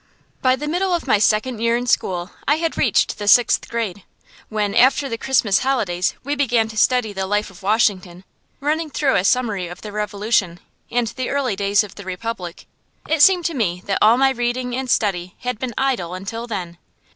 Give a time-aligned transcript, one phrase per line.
[0.41, 4.01] By the middle of my second year in school I had reached the sixth grade.
[4.49, 8.23] When, after the Christmas holidays, we began to study the life of Washington,
[8.59, 10.59] running through a summary of the Revolution,
[10.89, 12.65] and the early days of the Republic,
[13.07, 16.79] it seemed to me that all my reading and study had been idle until then.